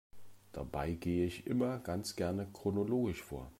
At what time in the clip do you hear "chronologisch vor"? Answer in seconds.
2.51-3.47